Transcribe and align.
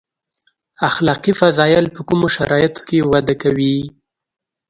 اخلاقي 0.89 1.33
فضایل 1.39 1.85
په 1.95 2.01
کومو 2.07 2.27
شرایطو 2.35 2.81
کې 2.87 2.97
وده 3.11 3.35
کوي. 3.41 3.77